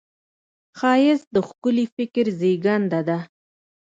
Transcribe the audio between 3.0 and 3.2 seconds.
ده